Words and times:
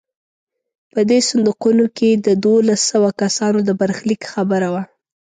په 0.93 0.99
دې 1.09 1.19
صندوقونو 1.29 1.85
کې 1.97 2.09
د 2.25 2.27
دولس 2.45 2.81
سوه 2.91 3.09
کسانو 3.21 3.59
د 3.67 3.69
برخلیک 3.81 4.21
خبره 4.33 4.67
وه. 4.73 4.83